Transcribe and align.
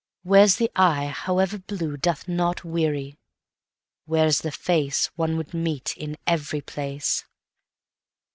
Where's 0.23 0.55
the 0.55 0.71
eye, 0.75 1.09
however 1.15 1.59
blue, 1.59 1.95
Doth 1.95 2.27
not 2.27 2.65
weary? 2.65 3.19
Where's 4.05 4.39
the 4.41 4.49
faceOne 4.49 5.37
would 5.37 5.53
meet 5.53 5.95
in 5.95 6.17
every 6.25 6.61
place? 6.61 7.23